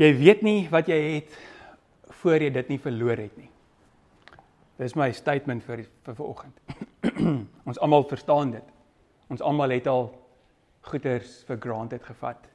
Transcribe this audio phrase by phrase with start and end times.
[0.00, 1.34] Jy weet nie wat jy het
[2.22, 3.50] voor jy dit nie verloor het nie.
[4.80, 6.56] Dis my statement vir vir vanoggend.
[7.68, 8.72] ons almal verstaan dit.
[9.28, 10.08] Ons almal het al
[10.88, 12.48] goeders vir granted gevat.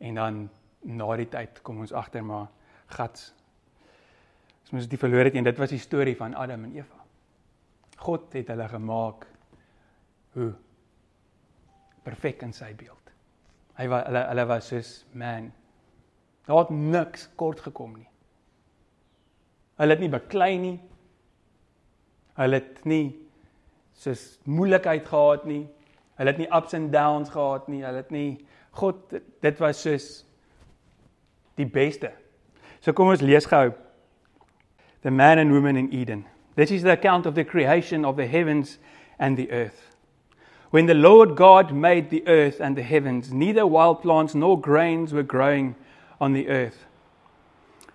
[0.00, 0.40] En dan
[0.88, 2.48] na die tyd kom ons agter maar
[2.96, 3.34] gats.
[4.64, 7.04] Ons moes dit verloor het en dit was die storie van Adam en Eva.
[8.02, 9.26] God het hulle gemaak
[10.32, 10.52] hoe
[12.02, 13.12] perfek in sy beeld.
[13.76, 15.52] Hy was hulle hulle was soos man.
[16.46, 18.08] Daar het niks kort gekom nie.
[19.80, 20.78] Hulle het nie beklei nie.
[22.38, 23.14] Hulle het nie
[23.98, 25.66] soos moeilikheid gehad nie.
[26.18, 27.84] Hulle het nie ups and downs gehad nie.
[27.84, 30.24] Hulle het nie God dit was soos
[31.60, 32.12] die beste.
[32.80, 33.70] So kom ons lees gou.
[35.02, 36.24] The man and woman in Eden.
[36.56, 38.78] This is the account of the creation of the heavens
[39.18, 39.96] and the earth.
[40.70, 45.12] When the Lord God made the earth and the heavens, neither wild plants nor grains
[45.12, 45.74] were growing
[46.22, 46.86] on the earth.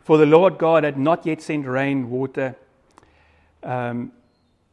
[0.04, 2.58] For the Lord God had not yet sent rain, water,
[3.64, 4.12] um,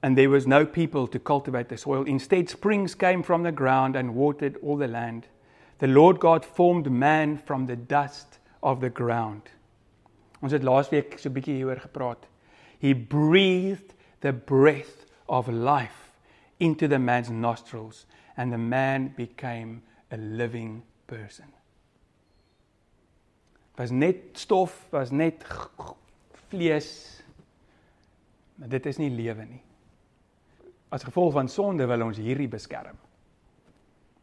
[0.03, 2.03] and there was no people to cultivate the soil.
[2.03, 5.29] Instead, springs came from the ground and watered all the land.
[5.79, 9.42] The Lord God formed man from the dust of the ground.
[10.42, 12.27] Ons het laasweek so 'n bietjie hieroor gepraat.
[12.79, 16.12] He breathed the breath of life
[16.59, 21.64] into the man's nostrils, and the man became a living person.
[23.77, 25.44] Was net stof, was net
[26.48, 27.22] vlees.
[28.55, 29.62] Maar dit is nie lewe nie.
[30.94, 32.97] As gevolg van sonde wil ons hierdie beskerm.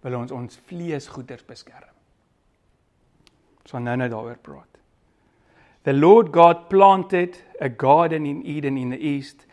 [0.02, 1.92] Wil ons ons vleesgoeders beskerm.
[3.68, 4.80] So nou net daaroor praat.
[5.84, 9.46] The Lord God planted a garden in Eden in the east,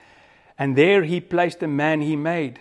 [0.58, 2.60] and there he placed the man he made.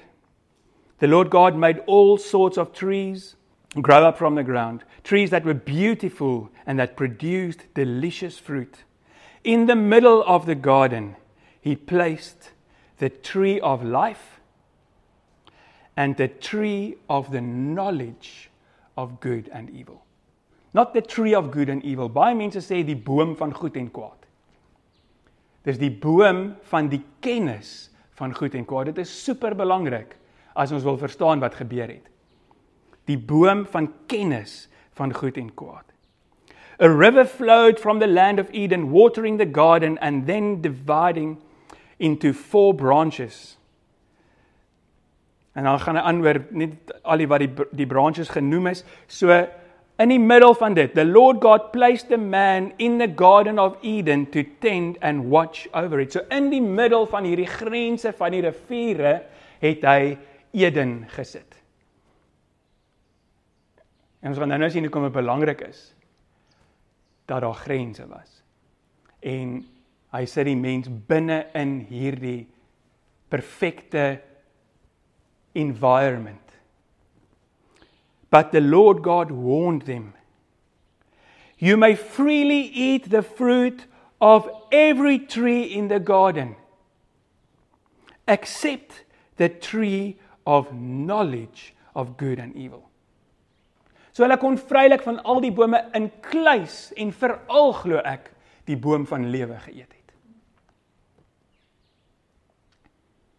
[0.99, 3.36] The Lord God made all sorts of trees
[3.81, 8.83] grow up from the ground, trees that were beautiful and that produced delicious fruit.
[9.44, 11.16] In the middle of the garden,
[11.61, 12.52] he placed
[12.98, 14.39] the tree of life
[15.95, 18.49] and the tree of the knowledge
[18.95, 20.04] of good and evil.
[20.73, 22.09] Not the tree of good and evil.
[22.09, 24.26] Baie mense sê die boom van goed en kwaad.
[25.65, 27.89] Dis die boom van die kennis
[28.20, 28.92] van goed en kwaad.
[28.92, 30.14] Dit is super belangrik
[30.58, 32.05] as ons wil verstaan wat gebeur het.
[33.08, 35.86] Die boom van kennis van goed en kwaad.
[36.80, 41.38] A river flowed from the land of Eden, watering the garden and then dividing
[41.98, 43.58] into four branches.
[45.54, 48.84] En dan gaan hy aanhoor net al die wat die die branches genoem is.
[49.08, 49.34] So
[49.98, 53.80] in die middel van dit, the Lord God placed the man in the garden of
[53.82, 56.14] Eden to tend and watch over it.
[56.14, 59.24] So in die middel van hierdie grense van die riviere
[59.64, 60.18] het hy
[60.54, 61.57] Eden gesit.
[64.22, 65.94] En ons gaan nou nou sien hoe kom dit belangrik is
[67.28, 68.42] dat daar grense was.
[69.20, 69.60] En
[70.16, 72.48] hy sit die mens binne in hierdie
[73.27, 74.22] perfekte
[75.52, 76.54] environment.
[78.30, 80.14] But the Lord God warned them.
[81.58, 83.88] You may freely eat the fruit
[84.20, 86.56] of every tree in the garden
[88.27, 89.04] except
[89.38, 92.86] the tree of knowledge of good and evil.
[94.17, 98.32] So hulle kon vrylik van al die bome inkluis en veral glo ek
[98.66, 100.16] die boom van lewe geëet het.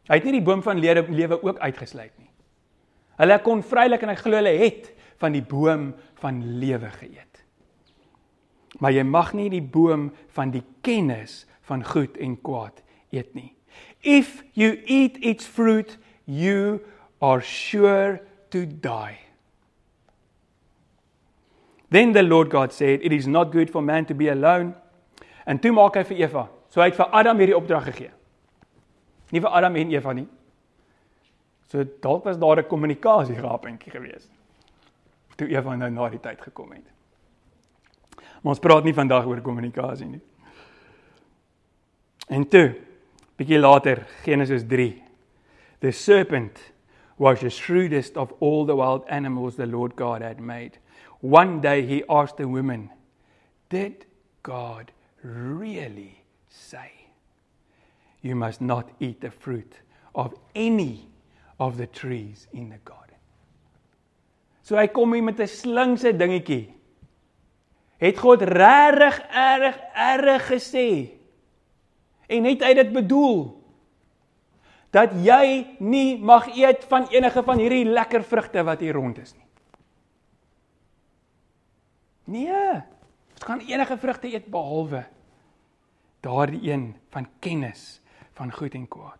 [0.07, 2.31] Hy het nie die boom van lewe lewe ook uitgesluit nie.
[3.19, 5.91] Hulle kon vrylik en ek glo hulle het van die boom
[6.23, 7.43] van lewe geëet.
[8.79, 13.51] Maar jy mag nie die boom van die kennis van goed en kwaad eet nie.
[14.07, 16.85] If you eat its fruit, you
[17.19, 18.21] are sure
[18.55, 19.28] to die.
[21.91, 24.75] Then the Lord God said, It is not good for man to be alone.
[25.47, 26.49] En toe maak hy vir Eva.
[26.69, 28.11] So hy het vir Adam hierdie opdrag gegee.
[29.33, 30.27] Nie vir Adam en Eva nie.
[31.73, 34.29] So dalk was daar 'n kommunikasie gapentjie gewees.
[35.37, 36.85] Toe Eva nou na die tyd gekom het.
[38.43, 40.21] Maar ons praat nie vandag oor kommunikasie nie.
[42.29, 42.75] En toe,
[43.37, 45.03] bietjie later, Genesis 3.
[45.81, 46.73] The serpent
[47.17, 50.79] was the shrewdest of all the wild animals the Lord God had made.
[51.21, 52.91] One day he asked the woman,
[53.69, 54.07] Did
[54.43, 54.93] God
[55.23, 56.93] really say,
[58.23, 59.73] You must not eat the fruit
[60.15, 61.09] of any
[61.59, 63.17] of the trees in the garden?
[64.63, 66.75] So hy kom hier met 'n slinkse dingetjie.
[67.99, 71.19] Het God regtig erg erg gesê?
[72.29, 73.59] En het hy dit bedoel?
[74.95, 79.35] dat jy nie mag eet van enige van hierdie lekker vrugte wat hier rond is
[79.37, 79.48] nie.
[82.29, 82.83] Nee.
[83.35, 85.07] Dit gaan enige vrugte eet behalwe
[86.21, 88.01] daardie een van kennis
[88.33, 89.19] van goed en kwaad.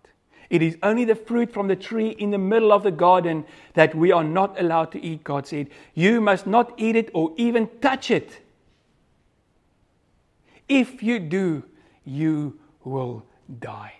[0.49, 3.93] It is only the fruit from the tree in the middle of the garden that
[3.95, 5.73] we are not allowed to eat, God said.
[5.93, 8.43] You must not eat it or even touch it.
[10.67, 11.63] If you do,
[12.05, 13.93] you will die.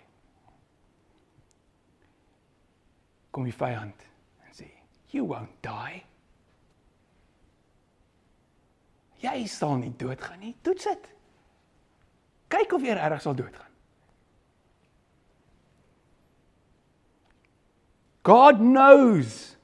[3.29, 4.05] Kom die vyand
[4.45, 4.69] en sê,
[5.13, 6.08] "You won't die."
[9.19, 10.55] Jy sal nie doodgaan nie.
[10.63, 11.09] Toets dit.
[12.49, 13.67] Kyk of jy reg sal doodgaan.
[18.23, 19.55] God knows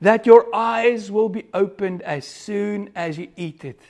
[0.00, 3.80] that your eyes will be opened as soon as you eat it,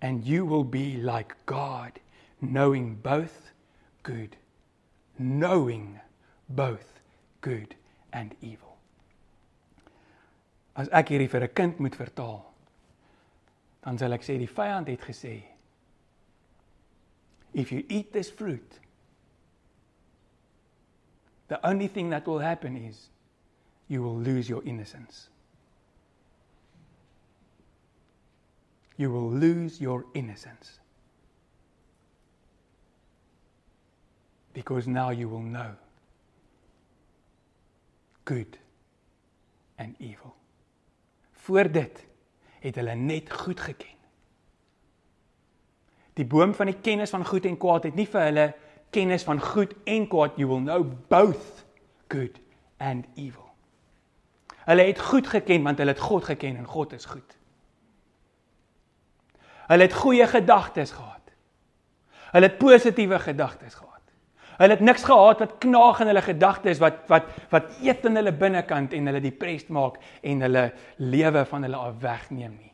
[0.00, 1.98] and you will be like God,
[2.40, 3.52] knowing both
[4.02, 4.36] good,
[5.18, 6.00] knowing
[6.48, 7.00] both
[7.40, 7.74] good
[8.12, 8.76] and evil.
[10.76, 12.51] As ek hierdie vir 'n kind moet vertaal,
[13.82, 15.40] dan sal ek sê die vyand het gesê
[17.54, 18.78] If you eat this fruit,
[21.48, 23.10] the only thing that will happen is
[23.88, 25.28] you will lose your innocence.
[28.96, 30.78] You will lose your innocence.
[34.54, 35.72] Because now you will know
[38.24, 38.58] good
[39.78, 40.34] and evil.
[41.32, 42.06] Voor dit
[42.62, 43.98] het hulle net goed geken.
[46.14, 48.46] Die boom van die kennis van goed en kwaad het nie vir hulle
[48.92, 51.64] kennis van goed en kwaad you will know both
[52.12, 52.40] good
[52.78, 53.48] and evil.
[54.68, 57.38] Hulle het goed geken want hulle het God geken en God is goed.
[59.66, 61.32] Hulle het goeie gedagtes gehad.
[62.32, 63.91] Hulle het positiewe gedagtes gehad.
[64.58, 68.32] Hulle het niks gehad wat knaag in hulle gedagtes wat wat wat eet in hulle
[68.32, 70.66] binnekant en hulle depressed maak en hulle
[70.96, 72.72] lewe van hulle af wegneem nie.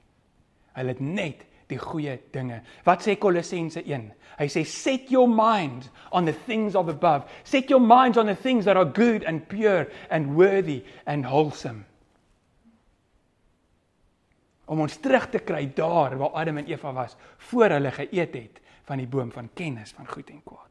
[0.78, 2.62] Hulle het net die goeie dinge.
[2.86, 4.06] Wat sê Kolossense 1?
[4.38, 7.28] Hy sê set your mind on the things of above.
[7.44, 11.84] Set your minds on the things that are good and pure and worthy and wholesome.
[14.68, 17.16] Om ons terug te kry daar waar Adam en Eva was
[17.50, 20.67] voor hulle geëet het van die boom van kennis van goed en kwaad.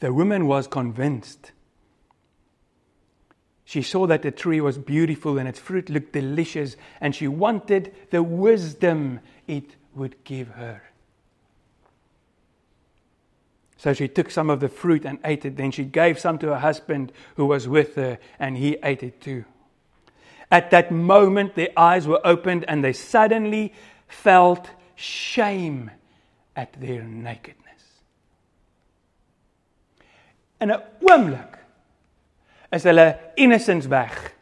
[0.00, 1.52] The woman was convinced
[3.66, 7.92] She saw that the tree was beautiful and its fruit looked delicious, and she wanted
[8.10, 10.82] the wisdom it would give her.
[13.76, 15.56] So she took some of the fruit and ate it.
[15.56, 19.20] Then she gave some to her husband who was with her, and he ate it
[19.20, 19.44] too.
[20.48, 23.74] At that moment, their eyes were opened, and they suddenly
[24.06, 25.90] felt shame
[26.54, 27.65] at their nakedness.
[30.60, 31.58] In 'n oomblik
[32.72, 34.34] is hulle innocence weg.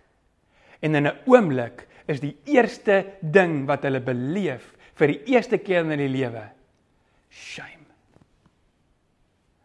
[0.81, 5.85] En in 'n oomblik is die eerste ding wat hulle beleef vir die eerste keer
[5.85, 6.51] in hulle lewe
[7.31, 7.87] shame.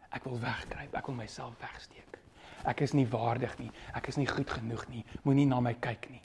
[0.10, 2.18] Ek wil wegkruip, ek wil myself wegsteek.
[2.66, 5.06] Ek is nie waardig nie, ek is nie goed genoeg nie.
[5.24, 6.22] Moenie na my kyk nie.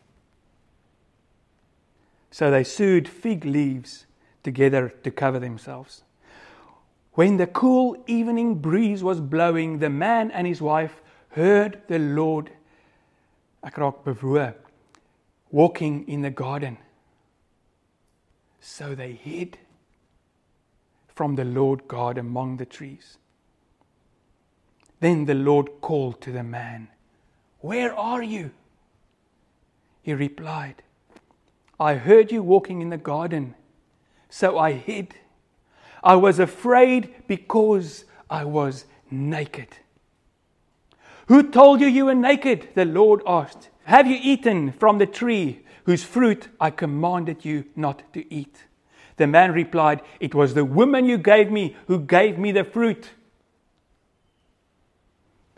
[2.31, 4.07] So they sewed fig leaves
[4.43, 6.03] together to cover themselves.
[7.15, 11.01] When the cool evening breeze was blowing, the man and his wife
[11.31, 12.51] heard the Lord
[13.65, 13.79] ek
[15.51, 16.79] walking in the garden.
[18.61, 19.59] So they hid
[21.09, 23.19] from the Lord God among the trees.
[25.01, 26.89] Then the Lord called to the man
[27.61, 28.51] where are you?
[30.03, 30.83] He replied
[31.81, 33.55] I heard you walking in the garden
[34.29, 35.15] so I hid
[36.05, 39.69] I was afraid because I was naked
[41.27, 42.69] Who told you you were naked?
[42.75, 43.71] The Lord asked.
[43.85, 48.65] Have you eaten from the tree whose fruit I commanded you not to eat?
[49.17, 53.11] The man replied, It was the woman you gave me who gave me the fruit.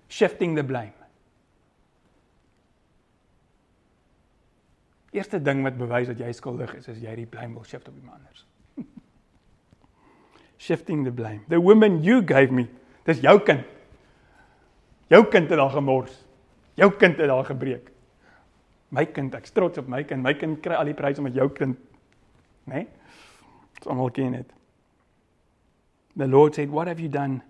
[0.08, 0.92] Shifting the blame.
[5.12, 7.94] Eerste ding wat bewys dat jy skuldig is, is jy die blame wil shift op
[7.96, 8.44] iemand anders.
[10.58, 11.44] Shifting the blame.
[11.48, 12.68] The woman you gave me,
[13.04, 13.64] dis jou kind.
[15.12, 16.14] Jou kind het al gemors.
[16.74, 17.90] Jou kind het al gebreek.
[18.90, 20.22] My kind, ek's trots op my kind.
[20.22, 21.76] My kind kry al die pryse met jou kind.
[22.66, 22.74] Né?
[22.74, 22.86] Nee?
[23.76, 24.52] Ons almal ken dit.
[26.16, 27.42] The Lord said, "What have you done?"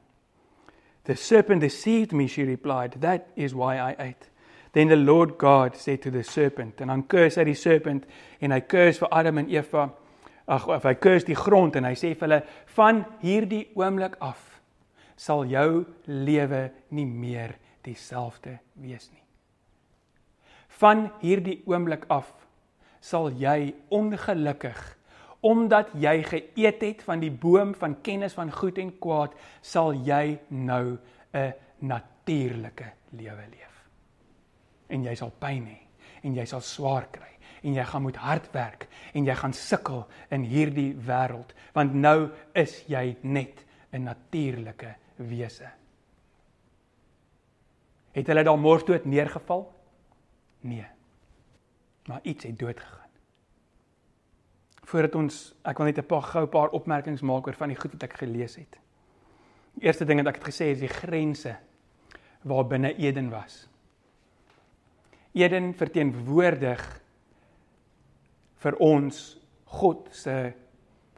[1.05, 3.01] The serpent deceived me, she replied.
[3.01, 4.29] That is why I ate.
[4.73, 8.05] Then the Lord God said to the serpent, and dan curse hy die serpent
[8.41, 9.87] en hy curse vir Adam en Eva.
[10.47, 12.43] Ag, of hy curse die grond en hy sê vir hulle,
[12.77, 14.57] "Van hierdie oomblik af
[15.17, 19.25] sal jou lewe nie meer dieselfde wees nie.
[20.81, 22.29] Van hierdie oomblik af
[23.01, 24.83] sal jy ongelukkig
[25.47, 30.39] omdat jy geëet het van die boom van kennis van goed en kwaad, sal jy
[30.51, 30.99] nou
[31.33, 33.75] 'n natuurlike lewe leef.
[34.89, 35.79] En jy sal pyn hê
[36.23, 37.36] en jy sal swaar kry
[37.67, 42.31] en jy gaan moet hard werk en jy gaan sukkel in hierdie wêreld want nou
[42.55, 45.69] is jy net 'n natuurlike wese.
[48.13, 49.73] Het hulle daar morsdood neergeval?
[50.61, 50.87] Nee.
[52.07, 53.11] Maar iets het dood gegaan.
[54.87, 57.93] Voordat ons ek wil net 'n paar gou paar opmerkings maak oor van die goed
[57.93, 58.79] wat ek gelees het.
[59.75, 61.57] Die eerste ding wat ek het gesê is die grense
[62.43, 63.69] waar binne Eden was.
[65.33, 67.01] Eden verteenwoordig
[68.63, 69.39] vir ons
[69.79, 70.37] God se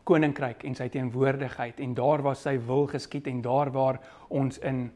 [0.09, 4.89] koninkryk en sy teenwoordigheid en daar waar sy wil geskied en daar waar ons in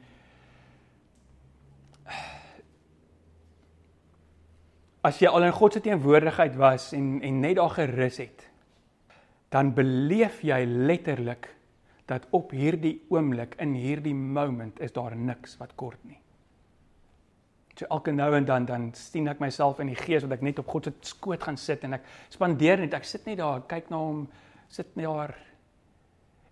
[5.02, 8.49] as jy al in God se teenwoordigheid was en en net daar gerus het
[9.52, 11.50] dan beleef jy letterlik
[12.08, 16.22] dat op hierdie oomblik in hierdie moment is daar niks wat kort nie.
[17.79, 20.59] So elke nou en dan dan sien ek myself in die gees dat ek net
[20.59, 23.88] op God se skoot gaan sit en ek spandeer net ek sit net daar kyk
[23.91, 24.26] na hom
[24.69, 25.35] sit net daar.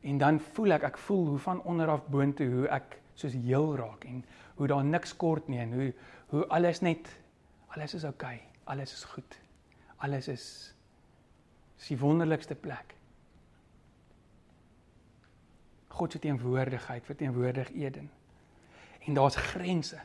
[0.01, 3.77] En dan voel ek ek voel hoe van onder af boontoe hoe ek soos heel
[3.77, 4.25] raak en
[4.57, 5.93] hoe daar niks kort nie en hoe
[6.33, 7.09] hoe alles net
[7.77, 9.41] alles is oukei okay, alles is goed
[10.01, 10.47] alles is
[11.81, 12.95] is die wonderlikste plek.
[15.89, 18.11] God se teenwoordigheid verteenwoordig Eden.
[19.07, 20.01] En daar's grense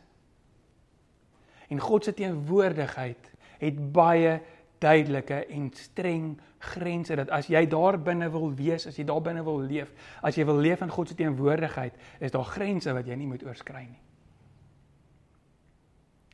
[1.69, 4.39] en God se teenwoordigheid het baie
[4.83, 6.33] duidelike en streng
[6.73, 9.91] grense dat as jy daar binne wil wees, as jy daar binne wil leef,
[10.25, 13.45] as jy wil leef in God se teenwoordigheid, is daar grense wat jy nie moet
[13.45, 14.01] oorskry nie.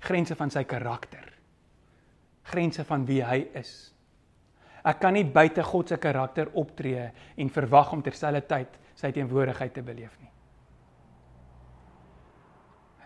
[0.01, 1.27] Grense van sy karakter.
[2.49, 3.91] Grense van wie hy is.
[4.87, 9.83] Ek kan nie buite God se karakter optree en verwag om terselfdertyd sy teenwoordigheid te
[9.85, 10.30] beleef nie.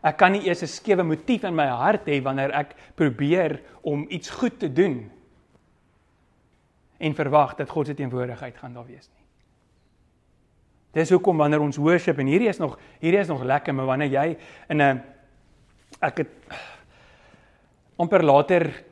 [0.05, 4.05] Ek kan nie eers 'n skewe motief in my hart hê wanneer ek probeer om
[4.09, 5.12] iets goed te doen
[6.97, 9.25] en verwag dat God se teenwoordigheid gaan daar wees nie.
[10.93, 14.12] Dis hoekom wanneer ons worship en hierdie is nog hierdie is nog lekker, maar wanneer
[14.12, 14.38] jy
[14.69, 15.03] in 'n
[16.01, 16.29] ek het
[17.97, 18.83] amper later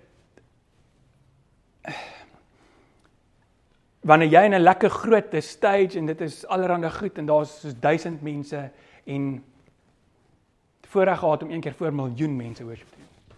[4.01, 7.79] wanneer jy in 'n lekker groot stage en dit is allerhande goed en daar's soos
[7.79, 8.72] 1000 mense
[9.05, 9.43] en
[10.93, 13.38] voorreg gehad om een keer voor miljoen mense worship te doen.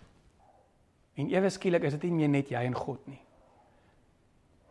[1.15, 3.21] En ewe skielik is dit nie meer net jy en God nie.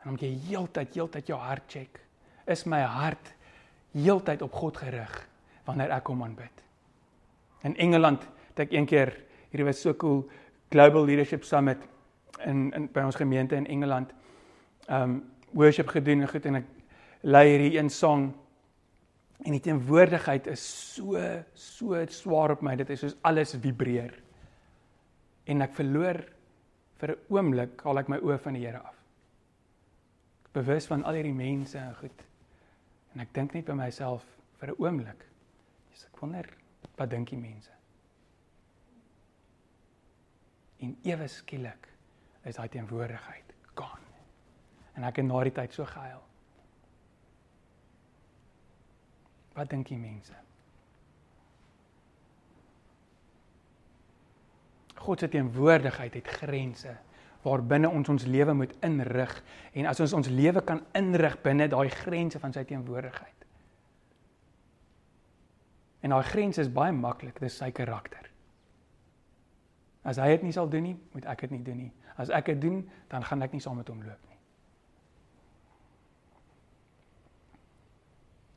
[0.05, 2.01] En om jy heeltyd heeltyd jou hart check.
[2.47, 3.33] Is my hart
[3.95, 5.15] heeltyd op God gerig
[5.65, 6.65] wanneer ek hom aanbid?
[7.65, 9.15] In Engeland het ek een keer
[9.49, 10.27] hierdie was so cool
[10.75, 11.81] Global Leadership Summit
[12.45, 14.13] in in by ons gemeente in Engeland.
[14.91, 15.23] Um
[15.55, 16.71] worship gedoen en goed en ek
[17.23, 18.33] lei hierdie een song
[19.43, 20.63] en die teenwoordigheid is
[20.95, 21.19] so
[21.55, 24.15] so swaar op my dit is soos alles vibreer.
[25.47, 26.25] En ek verloor
[26.99, 29.05] vir 'n oomblik haal ek my oë van die Here af
[30.55, 32.21] bewus van al hierdie mense en goed.
[33.15, 34.27] En ek dink net by myself
[34.61, 35.25] vir 'n oomblik.
[35.91, 36.47] Dis ek wonder
[36.97, 37.71] wat dink die mense?
[40.79, 41.89] En ewe skielik
[42.45, 44.05] is daai teenwoordigheid gaan.
[44.95, 46.23] En ek het na die tyd so gehuil.
[49.55, 50.35] Wat dink die mense?
[55.05, 56.97] God se teenwoordigheid het grense
[57.45, 59.33] waarbinne ons ons lewe moet inrig
[59.77, 63.49] en as ons ons lewe kan inrig binne daai grense van sy teenwoordigheid.
[66.05, 68.31] En daai grense is baie maklik, dis sy karakter.
[70.05, 71.93] As hy dit nie sal doen nie, moet ek dit nie doen nie.
[72.21, 72.83] As ek dit doen,
[73.13, 74.34] dan gaan ek nie saam met hom loop nie.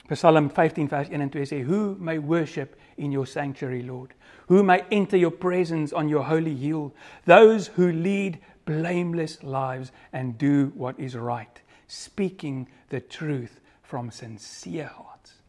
[0.07, 4.13] Psalm 15 vers 1 en 2 sê, "Who may worship in your sanctuary, Lord?
[4.47, 6.93] Who may enter your presence on your holy hill?
[7.25, 14.87] Those who lead blameless lives and do what is right, speaking the truth from sincere
[14.87, 15.41] hearts."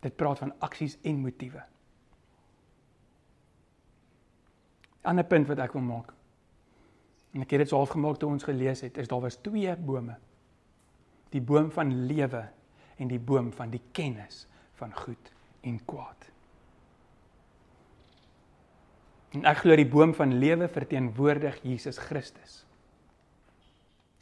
[0.00, 1.62] Dit praat van aksies en motiewe.
[5.02, 6.12] Ander punt wat ek wil maak.
[7.32, 9.76] En ek het dit so half gemaak toe ons gelees het, is daar was twee
[9.76, 10.16] bome.
[11.30, 12.48] Die boom van lewe
[13.02, 14.46] en die boom van die kennis
[14.78, 15.32] van goed
[15.66, 16.28] en kwaad.
[19.32, 22.60] En ek glo die boom van lewe verteenwoordig Jesus Christus.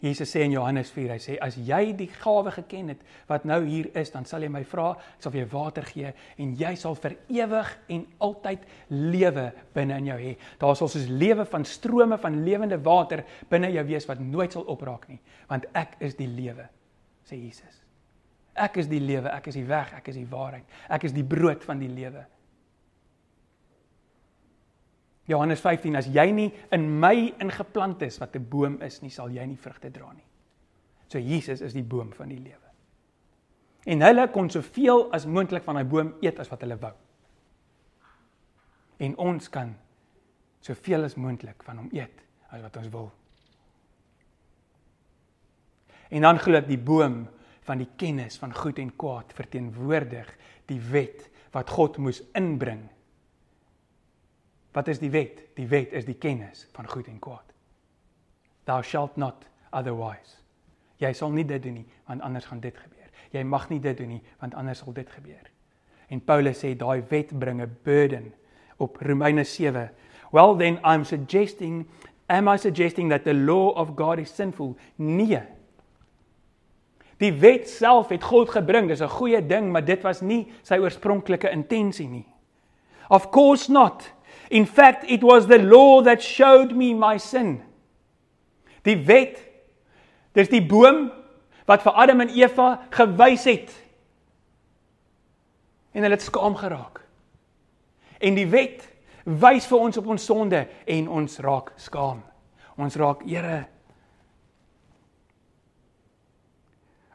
[0.00, 3.58] Jesus sê in Johannes 4, hy sê as jy die gawe geken het wat nou
[3.66, 6.70] hier is, dan sal jy my vra, ek sal vir jou water gee en jy
[6.80, 10.32] sal vir ewig en altyd lewe binne in jou hê.
[10.62, 14.64] Daar sal soos lewe van strome van lewende water binne jou wees wat nooit sal
[14.72, 15.20] opraak nie,
[15.52, 16.64] want ek is die lewe,
[17.28, 17.76] sê Jesus.
[18.60, 20.68] Ek is die lewe, ek is die weg, ek is die waarheid.
[20.92, 22.26] Ek is die brood van die lewe.
[25.30, 29.30] Johannes 15 as jy nie in my ingeplant is wat 'n boom is nie, sal
[29.30, 30.26] jy nie vrugte dra nie.
[31.08, 32.70] So Jesus is die boom van die lewe.
[33.86, 36.92] En hulle kon soveel as moontlik van daai boom eet as wat hulle wou.
[38.98, 39.74] En ons kan
[40.60, 43.10] soveel as moontlik van hom eet as wat ons wil.
[46.10, 47.28] En dan glo ek die boom
[47.68, 50.28] van die kennis van goed en kwaad verteenwoordig
[50.66, 52.88] die wet wat God moes inbring
[54.72, 55.42] Wat is die wet?
[55.54, 57.46] Die wet is die kennis van goed en kwaad.
[58.64, 60.38] Thou shalt not otherwise.
[61.02, 63.08] Jy sal nie dit doen nie, want anders gaan dit gebeur.
[63.34, 65.48] Jy mag nie dit doen nie, want anders sal dit gebeur.
[66.10, 68.32] En Paulus sê daai wet bring 'n burden
[68.76, 69.90] op Romeine 7.
[70.30, 71.86] Well then I'm suggesting
[72.26, 74.76] am I suggesting that the law of God is sinful?
[74.96, 75.42] Nee.
[77.20, 78.88] Die wet self het God gebring.
[78.88, 82.26] Dis 'n goeie ding, maar dit was nie sy oorspronklike intensie nie.
[83.08, 84.12] Of course not.
[84.50, 87.62] In fact, it was the law that showed me my sin.
[88.82, 89.38] Die wet.
[90.32, 91.10] Dis die boom
[91.66, 93.70] wat vir Adam en Eva gewys het.
[95.92, 97.00] En hulle het skaam geraak.
[98.18, 98.88] En die wet
[99.24, 102.22] wys vir ons op ons sonde en ons raak skaam.
[102.76, 103.66] Ons raak Here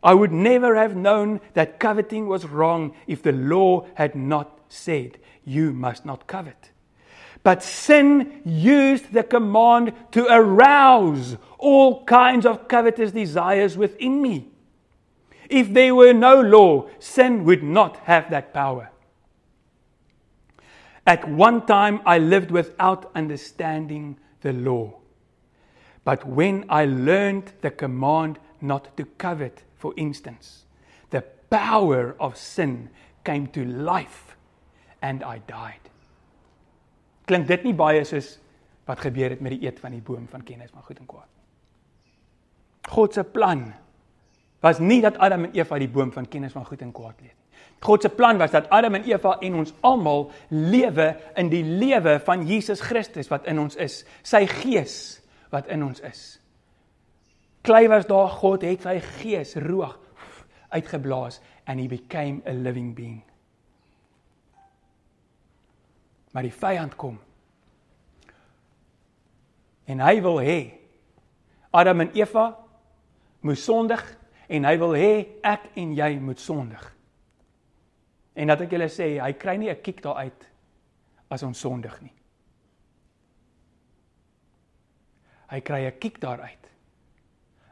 [0.05, 5.17] I would never have known that coveting was wrong if the law had not said
[5.43, 6.69] you must not covet.
[7.41, 14.49] But sin used the command to arouse all kinds of covetous desires within me.
[15.49, 18.91] If there were no law, sin would not have that power.
[21.07, 24.99] At one time, I lived without understanding the law.
[26.03, 30.65] But when I learned the command not to covet, for instance,
[31.11, 32.89] the power of sin
[33.23, 34.35] came to life
[34.99, 35.83] and I died.
[37.29, 38.39] Klink dit nie baie soos
[38.89, 41.29] wat gebeur het met die eet van die boom van kennis van goed en kwaad?
[42.89, 43.67] God se plan
[44.65, 47.29] was nie dat Adam en Eva die boom van kennis van goed en kwaad eet
[47.29, 47.61] nie.
[47.85, 52.17] God se plan was dat Adam en Eva en ons almal lewe in die lewe
[52.25, 54.97] van Jesus Christus wat in ons is, sy gees
[55.53, 56.25] wat in ons is.
[57.65, 59.97] Klei was daar God het sy gees roeg
[60.69, 63.23] uitgeblaas and he became a living being.
[66.35, 67.15] maar die vyand kom.
[69.87, 70.57] En hy wil hê
[71.71, 72.49] Adam en Eva
[73.39, 74.03] moet sondig
[74.51, 75.13] en hy wil hê
[75.47, 76.83] ek en jy moet sondig.
[78.35, 80.49] En dat ek julle sê, hy kry nie 'n kiek daar uit
[81.31, 82.13] as ons sondig nie.
[85.47, 86.69] Hy kry 'n kiek daar uit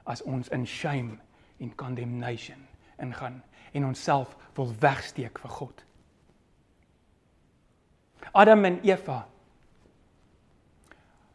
[0.04, 1.18] as ons in shame
[1.60, 2.68] en condemnation
[3.02, 3.42] ingaan
[3.74, 5.84] en onsself wil wegsteek vir God.
[8.32, 9.24] Adam en Eva.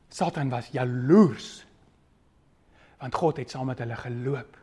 [0.09, 1.67] Satan was jaloers.
[2.99, 4.57] Want God het saam met hulle geloop.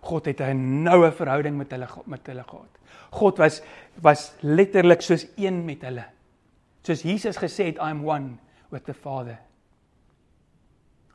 [0.00, 2.78] God het 'n noue verhouding met hulle met hulle gehad.
[3.10, 3.62] God was
[4.00, 6.04] was letterlik soos een met hulle.
[6.82, 8.38] Soos Jesus gesê het, I'm one
[8.70, 9.38] with the Father.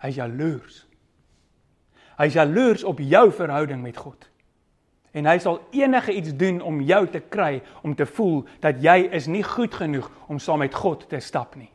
[0.02, 0.86] Hy is jaloers.
[2.18, 4.30] Hy is jaloers op jou verhouding met God
[5.14, 8.96] en hy sal enige iets doen om jou te kry om te voel dat jy
[9.14, 11.70] is nie goed genoeg om saam met God te stap nie.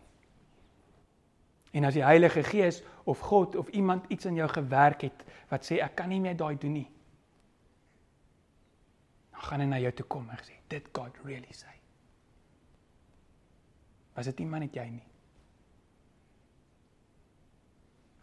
[1.70, 5.22] En as die Heilige Gees of God of iemand iets in jou gewerk het
[5.52, 6.88] wat sê ek kan nie meer daai doen nie.
[9.36, 11.76] Dan gaan hy na jou toe kom en sê dit God really say.
[14.18, 15.06] Was dit iemand net jy nie?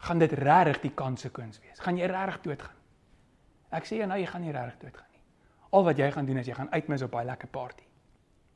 [0.06, 1.82] Gaan dit regtig die konsekwensie wees?
[1.82, 2.78] Gaan jy regtig doodgaan?
[3.74, 5.12] Ek sê jy nou jy gaan nie regtig doodgaan.
[5.74, 7.84] Al wat jy gaan doen is jy gaan uitmis op daai lekker party.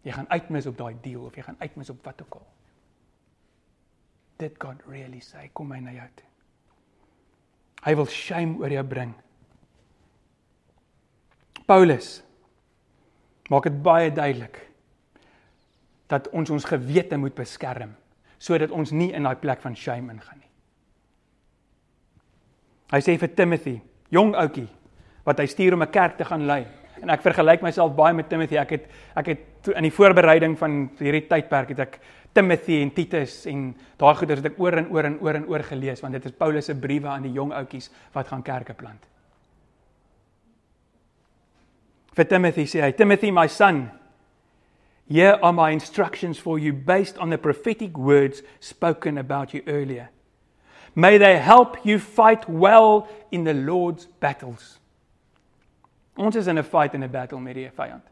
[0.06, 2.46] Jy gaan uitmis op daai deal of jy gaan uitmis op wat ook al.
[4.40, 6.28] Dit God really say kom hy na jou toe.
[7.84, 9.12] Hy wil shame oor jou bring.
[11.68, 12.20] Paulus
[13.50, 14.60] maak dit baie duidelik
[16.10, 17.96] dat ons ons gewete moet beskerm
[18.40, 20.39] sodat ons nie in daai plek van shame ingaan nie.
[22.90, 24.68] Hy sê vir Timothy, jong ouetjie
[25.26, 26.66] wat hy stuur om 'n kerk te gaan lei
[27.02, 28.56] en ek vergelyk myself baie met Timothy.
[28.56, 32.00] Ek het ek het in die voorbereiding van hierdie tydperk het ek
[32.32, 35.62] Timothy en Titus en daai goeders het ek oor en oor en oor en oor
[35.66, 39.06] gelees want dit is Paulus se briewe aan die jong ouetjies wat gaan kerke plant.
[42.14, 43.90] Vir Timothy sê hy, Timothy my son,
[45.08, 50.10] here are my instructions for you based on the prophetic words spoken about you earlier.
[50.94, 54.78] May they help you fight well in the Lord's battles.
[56.16, 58.02] Ons is in 'n fight en 'n battle met die vyand.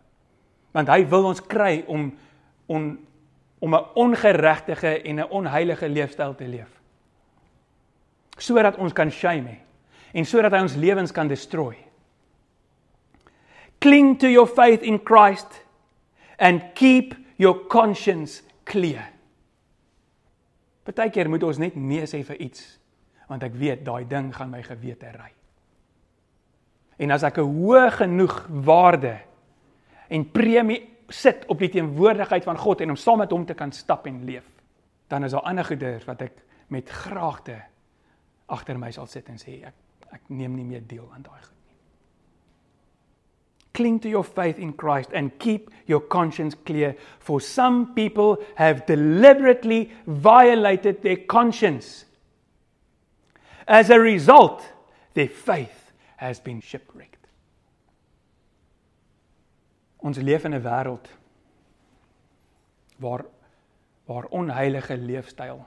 [0.72, 2.16] Want hy wil ons kry om
[2.66, 2.98] on
[3.60, 6.80] om 'n ongeregtige en 'n onheilige leefstyl te leef.
[8.36, 9.58] Sodat ons kan shame hê
[10.12, 11.76] en sodat hy ons lewens kan destroy.
[13.78, 15.64] Cling to your faith in Christ
[16.38, 19.12] and keep your conscience clear.
[20.88, 22.76] Partykeer moet ons net nee sê vir iets
[23.28, 25.28] want ek weet daai ding gaan my gewete ry.
[26.98, 29.18] En as ek 'n hoë genoeg waarde
[30.08, 33.72] en premie sit op die teenwoordigheid van God en om saam met hom te kan
[33.72, 34.48] stap en leef,
[35.08, 36.32] dan is daar ander goeders wat ek
[36.68, 37.62] met graagte
[38.46, 39.74] agter my sal sit en sê ek
[40.12, 41.57] ek neem nie meer deel aan daai goed.
[43.78, 48.86] Cling to your faith in Christ and keep your conscience clear for some people have
[48.86, 52.04] deliberately violated their conscience.
[53.68, 54.64] As a result,
[55.14, 57.24] their faith has been shipwrecked.
[60.02, 61.06] Ons leef in 'n wêreld
[62.98, 63.24] waar
[64.06, 65.66] waar onheilige leefstyl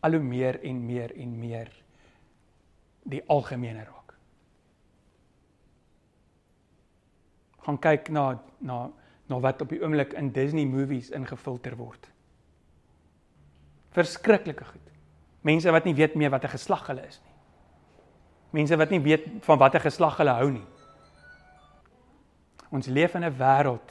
[0.00, 1.68] al hoe meer en meer en meer
[3.02, 4.03] die algemene raak.
[7.64, 8.90] Gaan kyk na na
[9.26, 12.10] na wat op die oomblik in Disney movies ingefilter word.
[13.96, 14.90] Verskriklike goed.
[15.40, 17.32] Mense wat nie weet meer wat 'n geslag hulle is nie.
[18.50, 20.66] Mense wat nie weet van watter geslag hulle hou nie.
[22.70, 23.90] Ons leef in 'n wêreld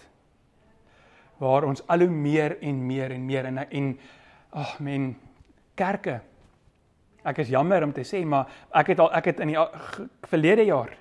[1.37, 3.99] waar ons al hoe meer en meer en meer en en
[4.51, 5.15] ag oh men
[5.75, 6.21] kerke.
[7.23, 9.57] Ek is jammer om te sê, maar ek het al ek het in die
[10.27, 10.97] verlede jaar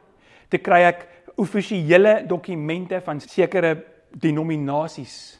[0.48, 3.76] te kry ek offisiële dokumente van sekere
[4.10, 5.38] denominasies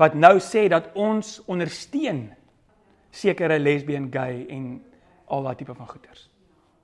[0.00, 2.30] wat nou sê dat ons ondersteun
[3.10, 4.78] sekere lesbien, gay en
[5.28, 6.30] al daai tipe van goeters.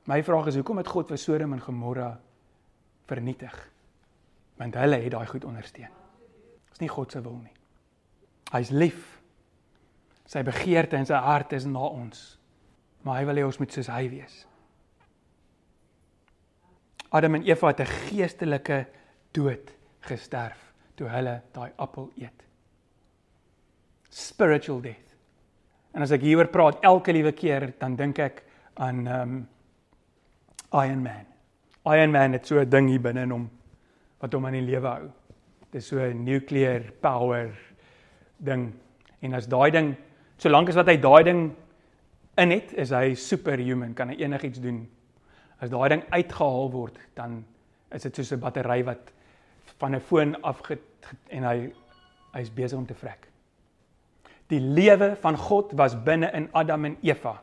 [0.05, 2.11] My vraag is hoekom het God vir Sodom en Gomorra
[3.09, 3.57] vernietig?
[4.57, 5.93] want hulle het daai goed ondersteun.
[6.71, 7.53] Dis nie God se wil nie.
[8.53, 9.05] Hy's lief.
[10.27, 12.25] Sy begeerte en sy hart is na ons.
[13.05, 14.45] Maar hy wil hê ons moet soos hy wees.
[17.17, 18.87] Adam en Eva het 'n geestelike
[19.33, 22.45] dood gesterf toe hulle daai appel eet.
[24.11, 25.17] Spiritual death.
[25.95, 29.49] En as ek hieroor praat elke liewe keer, dan dink ek aan um
[30.73, 31.27] Iron Man.
[31.87, 33.51] Iron Man het so 'n ding hier binne in hom
[34.21, 35.11] wat hom aan die lewe hou.
[35.71, 37.51] Dit is so 'n nuclear power
[38.37, 38.73] ding.
[39.21, 39.95] En as daai ding,
[40.37, 41.55] solank as wat hy daai ding
[42.37, 44.89] in het, is hy superhuman, kan hy enigiets doen.
[45.61, 47.45] As daai ding uitgehaal word, dan
[47.95, 49.13] is dit soos 'n battery wat
[49.79, 50.61] van 'n foon af
[51.29, 51.73] en hy
[52.33, 53.29] hy's besig om te vrek.
[54.49, 57.43] Die lewe van God was binne in Adam en Eva.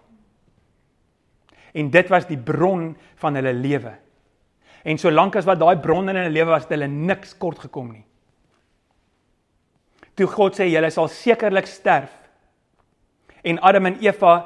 [1.74, 3.94] En dit was die bron van hulle lewe.
[4.84, 7.92] En solank as wat daai bron in hulle lewe was, het hulle niks kort gekom
[7.92, 8.06] nie.
[10.14, 12.12] Toe God sê julle sal sekerlik sterf.
[13.44, 14.46] En Adam en Eva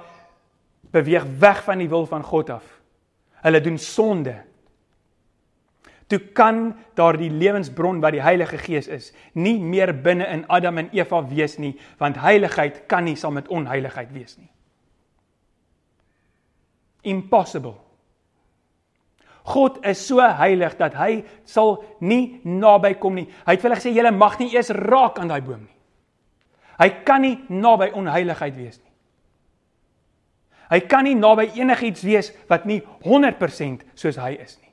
[0.92, 2.77] beweeg weg van die wil van God af.
[3.48, 4.36] Hulle doen sonde.
[6.08, 10.92] Toe kan daardie lewensbron wat die Heilige Gees is, nie meer binne in Adam en
[10.96, 14.48] Eva wees nie, want heiligheid kan nie saam met onheiligheid wees nie.
[17.12, 17.76] Impossible.
[19.48, 23.28] God is so heilig dat hy sal nie naby kom nie.
[23.48, 25.76] Hy het vir hulle gesê julle mag nie eers raak aan daai boom nie.
[26.78, 28.87] Hy kan nie naby onheiligheid wees nie.
[30.68, 34.72] Hy kan nie naby enigiets wees wat nie 100% soos hy is nie.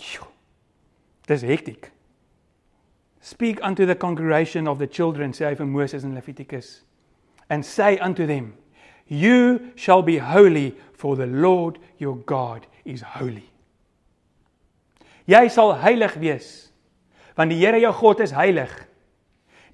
[0.00, 0.30] Sjoe.
[1.28, 1.90] Dis hektiek.
[3.20, 6.80] Speak unto the congregation of the children, sê hy vir Moses in Levitikus,
[7.50, 8.54] and say unto them,
[9.08, 13.44] you shall be holy for the Lord your God is holy.
[15.28, 16.48] Jy sal heilig wees
[17.38, 18.72] want die Here jou God is heilig.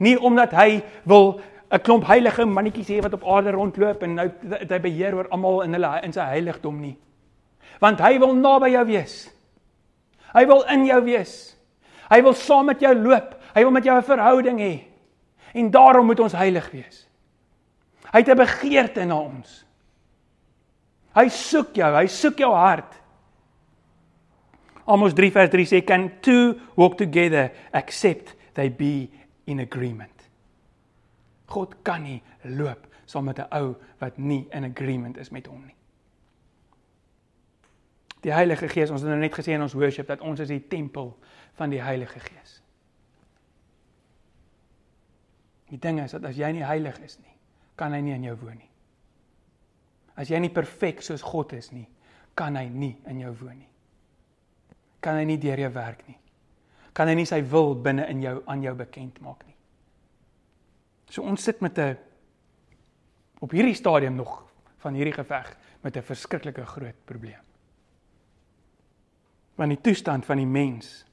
[0.03, 1.39] Nie omdat hy wil
[1.75, 4.29] 'n klomp heilige mannetjies hê wat op aarde rondloop en nou
[4.71, 6.95] hy beheer oor almal in hulle in sy heiligdom nie.
[7.83, 9.17] Want hy wil naby jou wees.
[10.35, 11.35] Hy wil in jou wees.
[12.11, 13.35] Hy wil saam met jou loop.
[13.55, 14.85] Hy wil met jou 'n verhouding hê.
[15.55, 17.09] En daarom moet ons heilig wees.
[18.13, 19.65] Hy het 'n begeerte na ons.
[21.15, 22.95] Hy soek jou, hy soek jou hart.
[24.87, 29.09] Amos 3 vers 3 sê can two walk together except they be
[29.47, 30.14] in agreement.
[31.55, 35.65] God kan nie loop saam met 'n ou wat nie in agreement is met hom
[35.67, 35.77] nie.
[38.21, 40.69] Die Heilige Gees, ons het nou net gesê in ons worship dat ons is die
[40.69, 41.19] tempel
[41.55, 42.63] van die Heilige Gees.
[45.69, 47.33] Die ding is dat as jy nie heilig is nie,
[47.77, 48.71] kan hy nie in jou woon nie.
[50.15, 51.87] As jy nie perfek soos God is nie,
[52.39, 53.71] kan hy nie in jou woon nie.
[55.03, 56.19] Kan hy nie deur jou werk nie.
[56.95, 59.54] Kan hy nie sy wil binne in jou aan jou bekend maak nie.
[61.15, 61.97] So ons sit met 'n
[63.39, 64.43] op hierdie stadium nog
[64.83, 67.43] van hierdie geveg met 'n verskriklike groot probleem.
[69.55, 71.05] Want die toestand van die mens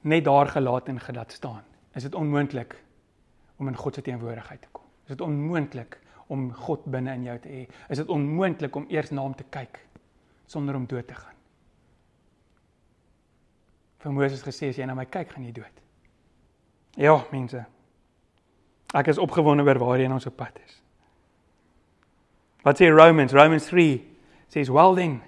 [0.00, 2.84] net daar gelaat en gedat staan, is dit onmoontlik
[3.56, 4.84] om in God se teenwoordigheid te kom.
[5.02, 7.68] Is dit onmoontlik om God binne in jou te hê?
[7.88, 9.86] Is dit onmoontlik om eers na hom te kyk
[10.46, 11.34] sonder om dood te gaan?
[13.98, 15.82] Vir Moses gesê as jy na my kyk, gaan jy dood.
[16.94, 17.66] Ja, mense,
[18.96, 20.76] Ek is opgewonde oor waarheen ons op pad is.
[22.64, 23.32] Wat sê Romans?
[23.32, 24.00] Romans 3
[24.48, 25.20] says, "Well then,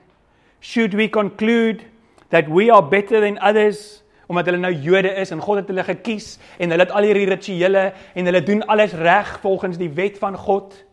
[0.60, 1.84] should we conclude
[2.28, 5.84] that we are better than others omdat hulle nou Jode is en God het hulle
[5.84, 10.18] gekies en hulle het al hierdie rituele en hulle doen alles reg volgens die wet
[10.18, 10.84] van God?"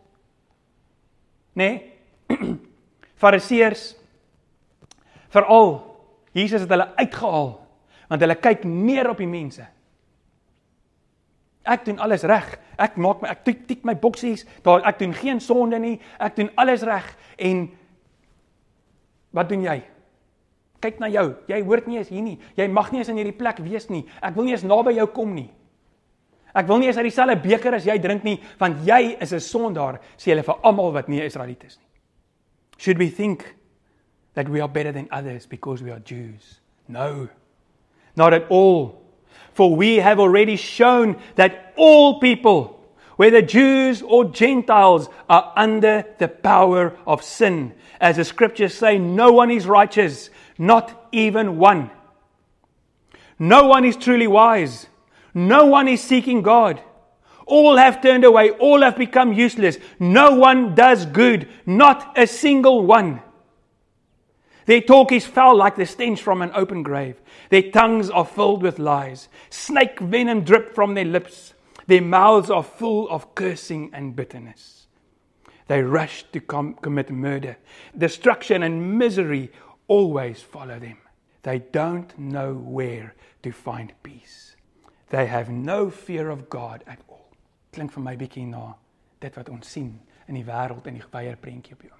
[1.52, 1.70] Nê?
[1.70, 1.92] Nee?
[3.22, 3.96] Fariseërs
[5.28, 5.96] veral
[6.32, 7.50] Jesus het hulle uitgehaal
[8.08, 9.66] want hulle kyk neer op die mense.
[11.68, 12.46] Ek doen alles reg.
[12.80, 14.46] Ek maak my ek tik, tik my boksies.
[14.64, 15.98] Daar ek doen geen sonde nie.
[16.18, 17.04] Ek doen alles reg
[17.36, 17.66] en
[19.36, 19.82] wat doen jy?
[20.80, 21.26] Kyk na jou.
[21.50, 22.38] Jy hoort nie eens hier nie.
[22.56, 24.04] Jy mag nie eens in hierdie plek wees nie.
[24.22, 25.50] Ek wil nie eens naby jou kom nie.
[26.56, 29.40] Ek wil nie eens uit dieselfde beker as jy drink nie, want jy is 'n
[29.40, 31.86] sondaar, sê hulle vir almal wat nie Israeliet is nie.
[32.78, 33.54] Should we think
[34.34, 36.60] that we are better than others because we are Jews?
[36.88, 37.28] No.
[38.16, 39.02] Not at all.
[39.58, 42.80] For we have already shown that all people,
[43.16, 47.74] whether Jews or Gentiles, are under the power of sin.
[48.00, 51.90] As the scriptures say, no one is righteous, not even one.
[53.36, 54.86] No one is truly wise.
[55.34, 56.80] No one is seeking God.
[57.44, 58.50] All have turned away.
[58.50, 59.76] All have become useless.
[59.98, 61.48] No one does good.
[61.66, 63.22] Not a single one.
[64.68, 67.22] Their talk is foul like the stench from an open grave.
[67.48, 69.30] Their tongues are filled with lies.
[69.48, 71.54] Snake venom drip from their lips.
[71.86, 74.86] Their mouths are full of cursing and bitterness.
[75.68, 77.56] They rush to com- commit murder.
[77.96, 79.50] Destruction and misery
[79.86, 80.98] always follow them.
[81.44, 84.54] They don't know where to find peace.
[85.08, 87.30] They have no fear of God at all.
[87.72, 88.74] Klink vir my bietjie na
[89.18, 89.94] dit wat ons sien
[90.28, 91.97] in die wêreld en die geweier prentjie op oomblik.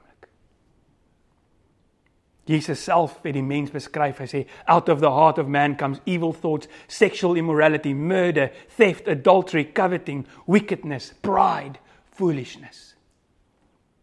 [2.48, 4.22] Jesus self het die mens beskryf.
[4.22, 4.40] Hy sê
[4.72, 10.24] out of the heart of man comes evil thoughts, sexual immorality, murder, theft, adultery, coveting,
[10.46, 11.76] wickedness, pride,
[12.16, 12.94] foolishness.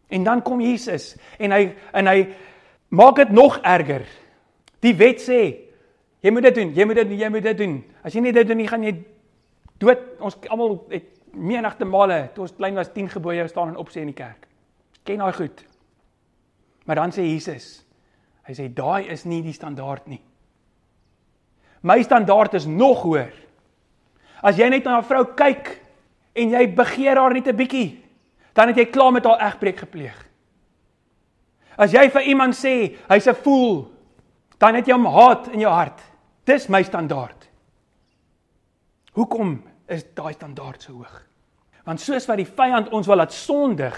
[0.08, 2.20] En dan kom Jesus en hy en hy
[2.94, 4.06] maak dit nog erger.
[4.84, 5.40] Die wet sê
[6.22, 7.80] jy moet dit doen, jy moet dit jy moet dit doen.
[8.06, 8.94] As jy nie dit doen nie, gaan jy
[9.82, 10.04] dood.
[10.22, 14.12] Ons almal het menigte male toe ons klein was 10 gebooie staan en opsê in
[14.14, 14.46] die kerk.
[15.02, 15.66] Ken daai goed.
[16.86, 17.82] Maar dan sê Jesus
[18.46, 20.20] Hy sê daai is nie die standaard nie.
[21.82, 23.32] My standaard is nog hoër.
[24.42, 25.80] As jy net na 'n vrou kyk
[26.34, 28.02] en jy begeer haar net 'n bietjie,
[28.54, 30.26] dan het jy klaar met haar egbreek gepleeg.
[31.78, 33.90] As jy vir iemand sê hy's 'n fool,
[34.58, 36.00] dan het jy hom haat in jou hart.
[36.44, 37.48] Dis my standaard.
[39.12, 41.22] Hoekom is daai standaard so hoog?
[41.84, 43.94] Want soos wat die vyand ons wil laat sondig,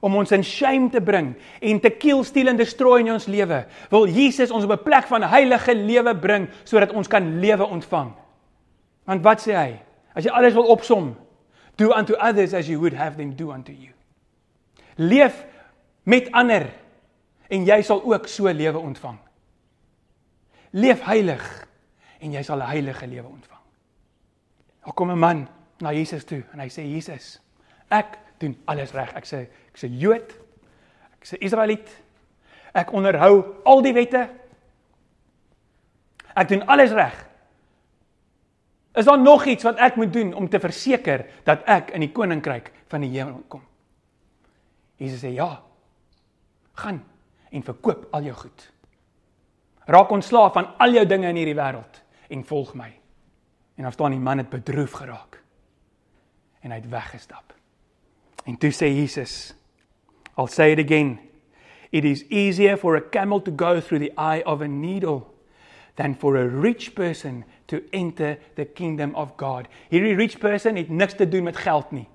[0.00, 3.64] om ons in shame te bring en te kill, steal en destroy in ons lewe.
[3.92, 8.12] Wil Jesus ons op 'n plek van heilige lewe bring sodat ons kan lewe ontvang.
[9.04, 9.80] Want wat sê hy?
[10.14, 11.16] As jy alles wil opsom,
[11.76, 13.92] do unto others as you would have them do unto you.
[14.96, 15.44] Leef
[16.02, 16.70] met ander
[17.48, 19.18] en jy sal ook so lewe ontvang.
[20.70, 21.66] Leef heilig
[22.20, 23.60] en jy sal 'n heilige lewe ontvang.
[24.84, 27.40] Daar kom 'n man na Jesus toe en hy sê Jesus,
[27.88, 29.12] ek doen alles reg.
[29.14, 30.32] Ek sê ek's 'n Jood.
[31.20, 31.88] Ek's 'n Israeliet.
[32.74, 34.28] Ek onderhou al die wette.
[36.34, 37.26] Ek doen alles reg.
[38.94, 42.12] Is daar nog iets wat ek moet doen om te verseker dat ek in die
[42.12, 43.62] koninkryk van die hemel kom?
[44.96, 45.62] Jesus sê ja.
[46.74, 47.04] Gaan
[47.50, 48.72] en verkoop al jou goed.
[49.90, 52.90] Raak ontslaaf van al jou dinge in hierdie wêreld en volg my.
[53.76, 55.40] En dan staan die man het bedroef geraak
[56.60, 57.54] en hy het weggestap.
[58.46, 59.52] En toe sê Jesus,
[60.36, 61.18] I'll say it again.
[61.92, 65.26] It is easier for a camel to go through the eye of a needle
[65.96, 69.68] than for a rich person to enter the kingdom of God.
[69.90, 72.06] Hierdie rich person het niks te doen met geld nie.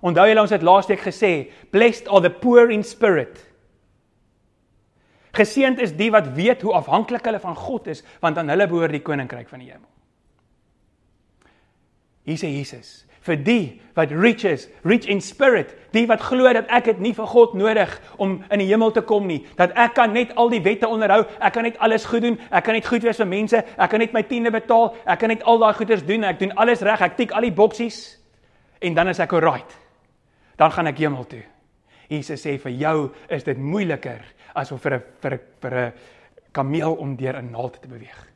[0.00, 3.42] Onthou julle ons het laasweek gesê, blessed are the poor in spirit.
[5.36, 8.96] Geseënd is die wat weet hoe afhanklik hulle van God is, want aan hulle behoort
[8.96, 9.86] die koninkryk van die hemel.
[12.26, 13.64] Hier sê Jesus, vir die
[13.98, 17.54] wat rich is, rich in spirit, die wat glo dat ek het nie vir God
[17.58, 20.88] nodig om in die hemel te kom nie, dat ek kan net al die wette
[20.88, 23.90] onderhou, ek kan net alles goed doen, ek kan net goed wees vir mense, ek
[23.90, 26.84] kan net my tiende betaal, ek kan net al daai goeders doen, ek doen alles
[26.86, 28.00] reg, ek tik al die boksies
[28.80, 29.76] en dan is ek alright.
[30.60, 31.42] Dan gaan ek hemel toe.
[32.10, 32.96] Jesus sê vir jou
[33.30, 34.22] is dit moeiliker
[34.58, 35.92] as om vir 'n vir 'n vir 'n
[36.52, 38.26] kameel om deur 'n naald te beweeg.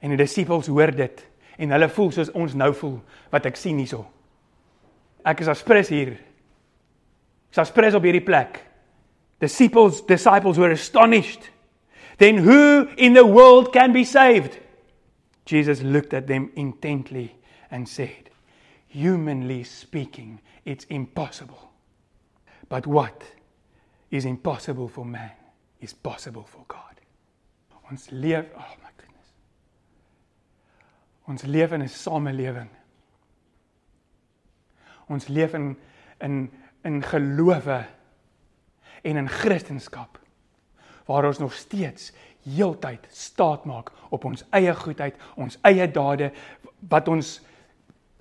[0.00, 1.26] En die disippels hoor dit
[1.62, 2.98] en hulle voel soos ons nou voel
[3.32, 4.02] wat ek sien hierso.
[5.22, 6.16] Ek is aspres hier.
[7.52, 8.58] Ek's aspres op hierdie plek.
[9.42, 11.50] Disciples disciples were astonished.
[12.18, 14.58] Then who in the world can be saved?
[15.46, 17.34] Jesus looked at them intently
[17.70, 18.30] and said,
[18.88, 21.70] Humanly speaking, it's impossible.
[22.68, 23.22] But what
[24.10, 25.32] is impossible for man
[25.80, 26.78] is possible for God.
[27.90, 28.91] Ons leef, oh my.
[31.32, 32.68] Ons leef in 'n samelewing.
[35.08, 35.78] Ons leef in
[36.20, 37.86] in in gelowe
[39.02, 40.08] en in Christendom
[41.04, 46.32] waar ons nog steeds heeltyd staat maak op ons eie goedheid, ons eie dade
[46.88, 47.40] wat ons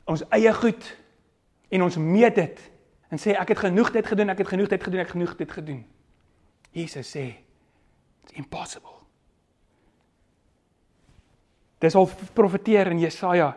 [0.06, 0.97] ons eie goed
[1.69, 2.71] en ons meet dit
[3.10, 5.36] en sê ek het genoeg dit gedoen, ek het genoeg dit gedoen, ek het genoeg
[5.36, 5.86] dit gedoen.
[6.71, 7.36] Jesus sê
[8.24, 9.00] it's impossible.
[11.82, 13.56] Dis al profeteer in Jesaja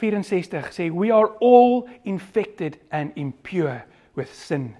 [0.00, 4.74] 64 sê we are all infected and impure with sin.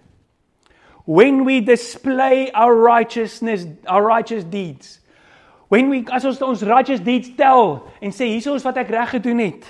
[1.04, 5.00] When we display our righteousness, our righteous deeds.
[5.68, 9.16] When we as ons ons righteous deeds tel en sê hier is wat ek reg
[9.18, 9.68] gedoen het.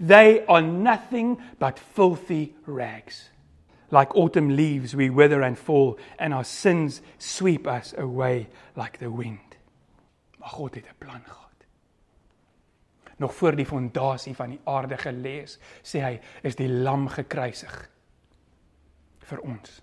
[0.00, 3.30] They are nothing but filthy rags.
[3.92, 9.10] Like autumn leaves, we wither and fall, and our sins sweep us away like the
[9.10, 9.58] wind.
[10.40, 11.41] Maar God het 'n plan gehad.
[13.22, 17.76] Nog voor die fondasie van die aarde gelê is, sê hy, is die lam gekruisig
[19.28, 19.78] vir ons.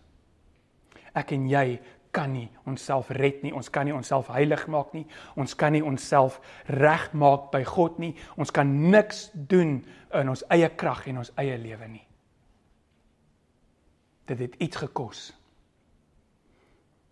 [1.18, 1.80] Ek en jy
[2.14, 3.54] kan nie onsself red nie.
[3.56, 5.06] Ons kan nie onsself heilig maak nie.
[5.40, 8.12] Ons kan nie onsself regmaak by God nie.
[8.36, 9.80] Ons kan niks doen
[10.20, 12.06] in ons eie krag en ons eie lewe nie
[14.30, 15.34] dit het iets gekos.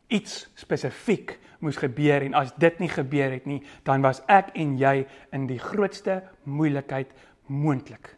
[0.08, 4.78] Iets spesifiek moes gebeur en as dit nie gebeur het nie, dan was ek en
[4.80, 5.02] jy
[5.36, 7.12] in die grootste moeilikheid
[7.52, 8.14] moontlik.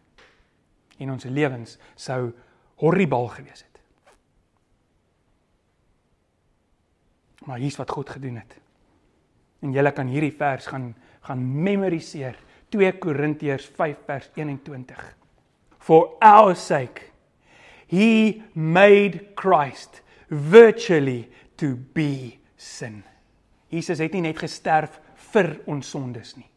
[0.99, 2.32] En ons lewens sou
[2.84, 3.82] horribaal gewees het.
[7.47, 8.58] Maar hier's wat God gedoen het.
[9.63, 10.93] En julle kan hierdie vers gaan
[11.30, 12.38] gaan memoriseer.
[12.69, 15.15] 2 Korintiërs 5 vers 21.
[15.80, 17.10] For our sake
[17.89, 23.04] He made Christ virtually to be sin.
[23.69, 24.98] Jesus het nie net gesterf
[25.30, 26.48] vir ons sondes nie.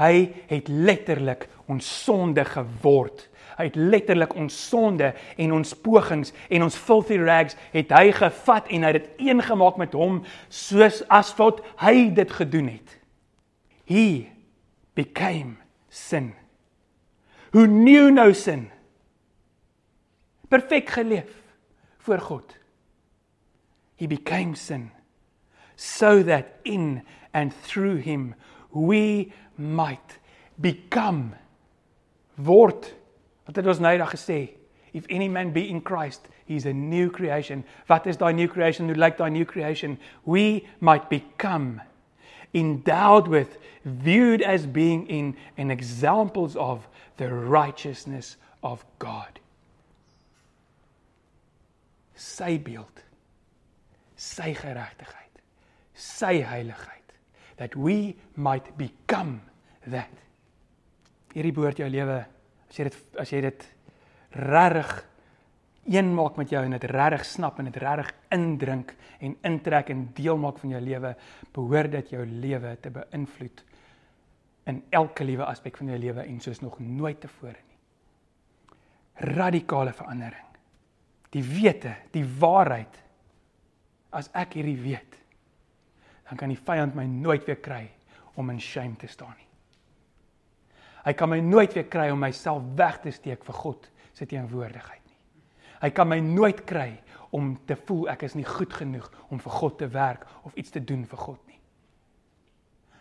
[0.00, 3.26] Hy het letterlik ons sonde geword.
[3.58, 8.70] Hy het letterlik ons sonde en ons pogings en ons filthy rags het hy gevat
[8.72, 12.96] en hy het dit een gemaak met hom soos as wat hy dit gedoen het.
[13.84, 14.06] He
[14.96, 15.58] became
[15.92, 16.32] sin.
[17.52, 18.70] Who knew no sin
[20.52, 21.32] perfek geleef
[21.98, 22.56] voor God.
[23.96, 24.90] He became sin
[25.76, 27.02] so that in
[27.32, 28.34] and through him
[28.70, 30.18] we might
[30.60, 31.34] become
[32.38, 32.86] word.
[33.46, 34.40] Wat het ons nou daag gesê?
[34.92, 37.64] If any man be in Christ, he's a new creation.
[37.88, 38.88] Wat is daai new creation?
[38.88, 39.98] Hoe lyk daai new creation?
[40.24, 41.80] We might become
[42.54, 49.40] endowed with viewed as being in and examples of the righteousness of God
[52.22, 53.02] sy beeld
[54.32, 55.40] sy geregtigheid
[55.94, 57.14] sy heiligheid
[57.60, 59.40] that we might become
[59.84, 60.12] that
[61.34, 62.20] hierdie behoort jou lewe
[62.68, 63.66] as jy dit as jy dit
[64.42, 64.92] regtig
[65.92, 70.06] een maak met jou en dit regtig snap en dit regtig indrink en intrek en
[70.16, 71.12] deel maak van jou lewe
[71.54, 73.64] behoort dit jou lewe te beïnvloed
[74.70, 77.70] in elke liewe aspek van jou lewe en soos nog nooit tevore nie
[79.34, 80.52] radikale verandering
[81.32, 82.98] die wete, die waarheid.
[84.12, 85.16] As ek hierdie weet,
[86.28, 87.86] dan kan die vyand my nooit weer kry
[88.40, 89.48] om in shame te staan nie.
[91.02, 95.02] Hy kan my nooit weer kry om myself weg te steek vir God se teenwoordigheid
[95.02, 95.18] nie.
[95.82, 96.92] Hy kan my nooit kry
[97.34, 100.70] om te voel ek is nie goed genoeg om vir God te werk of iets
[100.70, 101.58] te doen vir God nie.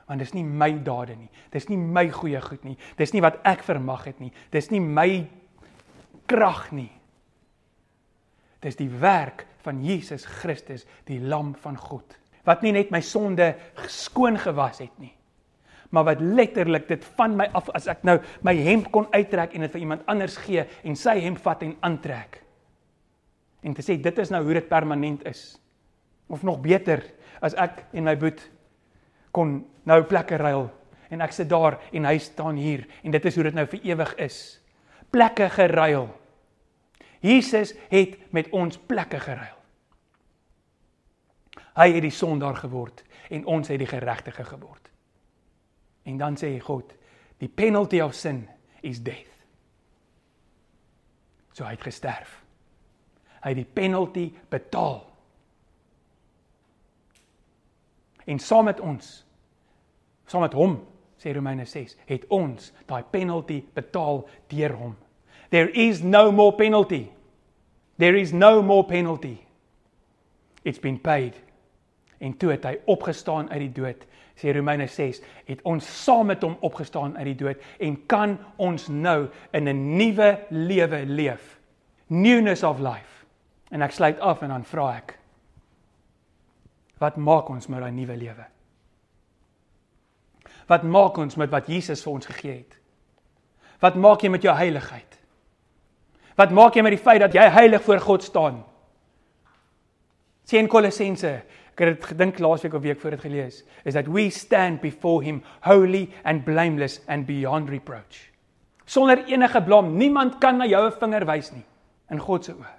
[0.07, 1.30] Want dis nie my dade nie.
[1.53, 2.78] Dis nie my goeie goed nie.
[2.99, 4.32] Dis nie wat ek vermag het nie.
[4.51, 5.28] Dis nie my
[6.32, 6.89] krag nie.
[8.64, 13.53] Dis die werk van Jesus Christus, die lam van God, wat nie net my sonde
[13.88, 15.14] skoon gewas het nie,
[15.91, 19.66] maar wat letterlik dit van my af as ek nou my hemp kon uittrek en
[19.66, 22.39] dit vir iemand anders gee en sy hemp vat en aantrek.
[23.62, 25.59] En te sê dit is nou hoe dit permanent is.
[26.32, 27.03] Of nog beter,
[27.43, 28.39] as ek en my boet
[29.36, 30.70] kon nou plekke ruil
[31.12, 33.86] en ek sit daar en hy staan hier en dit is hoe dit nou vir
[33.91, 34.38] ewig is.
[35.12, 36.07] Plekke geruil.
[37.22, 39.57] Jesus het met ons plekke geruil.
[41.78, 44.89] Hy het die sondaar geword en ons het die geregtige geword.
[46.03, 46.93] En dan sê God,
[47.38, 48.43] die penalty of sin
[48.82, 49.30] is death.
[51.53, 52.39] So hy het gesterf.
[53.41, 55.03] Hy het die penalty betaal.
[58.26, 59.13] En saam met ons,
[60.30, 60.78] saam met hom,
[61.22, 64.93] sê Romeine 6, het ons daai penalty betaal deur hom.
[65.52, 67.12] There is no more penalty.
[67.97, 69.38] There is no more penalty.
[70.64, 71.36] It's been paid.
[72.18, 74.08] En toe het hy opgestaan uit die dood
[74.41, 78.88] sê Romeine 6, het ons saam met hom opgestaan uit die dood en kan ons
[78.89, 81.60] nou in 'n nuwe lewe leef.
[82.08, 83.26] Newness of life.
[83.70, 85.20] En ek sluit af en dan vra ek
[86.97, 88.45] wat maak ons met daai nuwe lewe?
[90.68, 92.78] Wat maak ons met wat Jesus vir ons gegee het?
[93.80, 95.20] Wat maak jy met jou heiligheid?
[96.36, 98.63] Wat maak jy met die feit dat jy heilig voor God staan?
[100.43, 104.29] Sien Kolossense ek het dit gedink laasweek of week voor dit gelees, is that we
[104.29, 108.27] stand before him holy and blameless and beyond reproach.
[108.86, 111.65] Sonder enige blom, niemand kan na jou 'n vinger wys nie
[112.09, 112.75] in God se oë.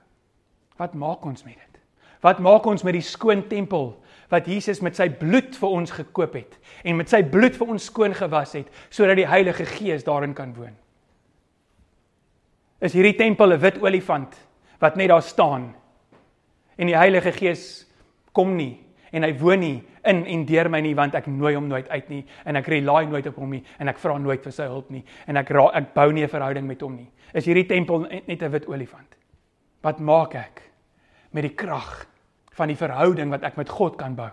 [0.77, 1.81] Wat maak ons met dit?
[2.21, 3.97] Wat maak ons met die skoon tempel
[4.29, 7.85] wat Jesus met sy bloed vir ons gekoop het en met sy bloed vir ons
[7.85, 10.77] skoon gewas het sodat die Heilige Gees daarin kan woon?
[12.83, 14.35] Is hierdie tempel 'n wit olifant
[14.81, 15.75] wat net daar staan
[16.77, 17.87] en die Heilige Gees
[18.33, 18.81] kom nie
[19.13, 22.09] en hy woon nie in en deur my nie want ek nooi hom nooit uit
[22.11, 24.91] nie en ek rely nooit op hom nie en ek vra nooit vir sy hulp
[24.91, 27.11] nie en ek ra ek bou nie 'n verhouding met hom nie.
[27.35, 29.17] Is hierdie tempel net 'n wit olifant?
[29.83, 30.63] Wat maak ek
[31.33, 32.07] met die krag
[32.51, 34.31] van die verhouding wat ek met God kan bou?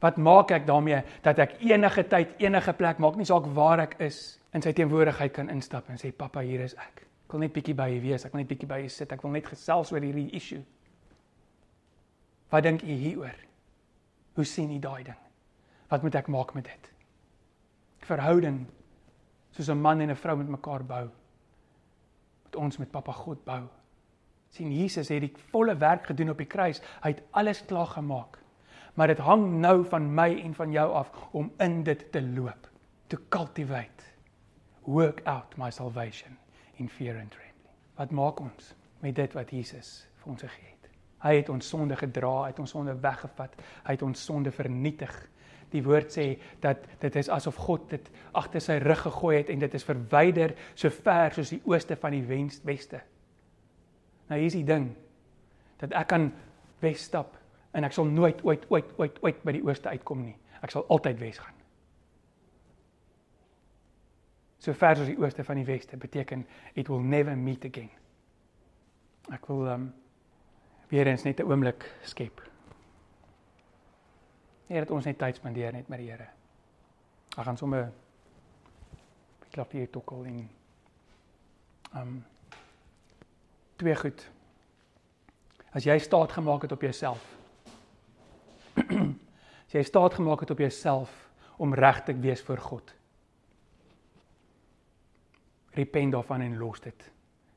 [0.00, 3.96] Wat maak ek daarmee dat ek enige tyd enige plek maak nie saak waar ek
[3.98, 7.06] is in sy teenwoordigheid kan instap en sê pappa hier is ek.
[7.26, 9.24] Ek wil net bietjie by u wees, ek wil net bietjie by u sit, ek
[9.26, 10.60] wil net gesels oor hierdie issue.
[12.54, 13.40] Wat dink u hieroor?
[14.38, 15.18] Hoe sien u daai ding?
[15.90, 16.86] Wat moet ek maak met dit?
[18.06, 18.60] Verhouding
[19.56, 21.10] soos 'n man en 'n vrou met mekaar bou.
[22.44, 23.66] Wat ons met Papa God bou.
[24.50, 26.80] sien Jesus het die volle werk gedoen op die kruis.
[27.02, 28.38] Hy het alles klaar gemaak.
[28.94, 32.70] Maar dit hang nou van my en van jou af om in dit te loop.
[33.08, 34.04] To cultivate.
[34.84, 36.38] Work out my salvation
[36.76, 37.76] in fear and trembling.
[37.96, 40.90] Wat maak ons met dit wat Jesus vir ons gegee het?
[41.24, 43.56] Hy het ons sonde gedra, hy het ons sonde weggevat,
[43.86, 45.14] hy het ons sonde vernietig.
[45.72, 46.26] Die woord sê
[46.62, 50.54] dat dit is asof God dit agter sy rug gegooi het en dit is verwyder
[50.74, 52.22] so ver soos die ooste van die
[52.68, 53.00] weste.
[54.28, 54.92] Nou hier is die ding
[55.80, 56.30] dat ek kan
[56.84, 57.34] wes stap
[57.76, 60.36] en ek sal nooit ooit ooit ooit ooit by die ooste uitkom nie.
[60.62, 61.56] Ek sal altyd wes gaan.
[64.58, 67.90] So ver soos die ooste van die weste beteken it will never meet again.
[69.32, 69.94] Ek wil um,
[70.88, 72.42] weer eens net 'n oomblik skep.
[74.66, 76.28] Here dat ons net tyd spandeer net met die Here.
[77.36, 77.92] Ek gaan sommer
[79.52, 80.48] klap hier tokkel in
[81.94, 82.24] um
[83.76, 84.30] twee goed.
[85.72, 87.22] As jy staat gemaak het op jouself.
[89.66, 91.12] as jy staat gemaak het op jouself
[91.56, 92.95] om reg te wees voor God.
[95.76, 97.10] Repent daarvan en los dit.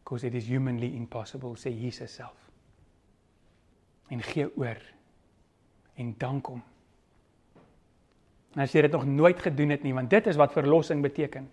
[0.03, 2.49] Because it is humanly impossible, sê Jesus self
[4.09, 4.81] en gee oor
[5.99, 6.61] en dank hom.
[8.55, 11.45] En as jy dit nog nooit gedoen het nie, want dit is wat verlossing beteken.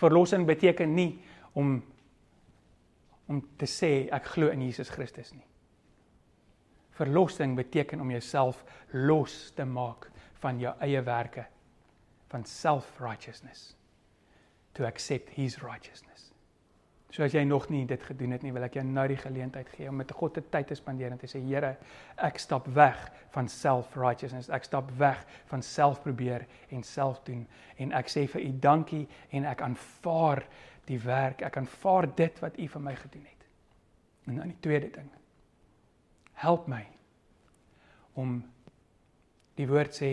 [0.00, 1.12] Verlossing beteken nie
[1.58, 1.78] om
[3.30, 5.44] om te sê ek glo in Jesus Christus nie.
[6.98, 10.08] Verlossing beteken om jouself los te maak
[10.42, 11.44] van jou eie werke
[12.32, 13.76] van self-righteousness
[14.74, 16.30] to accept his righteousness.
[17.10, 19.68] So as jy nog nie dit gedoen het nie, wil ek jou nou die geleentheid
[19.74, 21.72] gee om met God te tyd te spandeer en te sê Here,
[22.22, 23.00] ek stap weg
[23.34, 24.50] van self-righteousness.
[24.54, 27.42] Ek stap weg van self probeer en self doen
[27.82, 29.02] en ek sê vir U dankie
[29.34, 30.44] en ek aanvaar
[30.86, 31.42] die werk.
[31.42, 33.50] Ek aanvaar dit wat U vir my gedoen het.
[34.30, 35.10] En dan die tweede ding.
[36.38, 36.84] Help my
[38.22, 38.38] om
[39.58, 40.12] die woord sê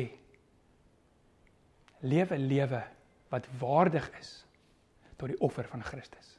[2.02, 2.82] lewe lewe
[3.30, 4.47] wat waardig is
[5.18, 6.38] tot die offer van Christus.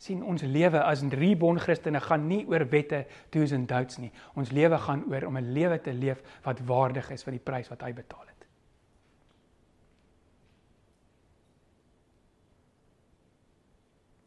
[0.00, 4.10] sien ons lewe as reborn Christene gaan nie oor wette, do's en don'ts nie.
[4.38, 7.68] Ons lewe gaan oor om 'n lewe te leef wat waardig is vir die prys
[7.68, 8.46] wat hy betaal het.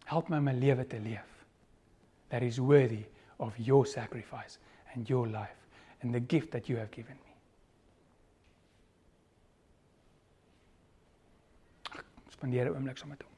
[0.05, 1.45] Help my om 'n lewe te leef
[2.29, 3.05] that is worthy
[3.37, 4.59] of your sacrifice
[4.93, 5.57] and your life
[6.01, 7.32] and the gift that you have given me.
[12.43, 13.32] Spandeer 'n oomblik saam met hom.